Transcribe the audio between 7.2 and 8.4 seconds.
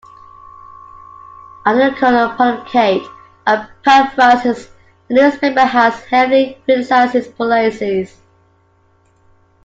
policies.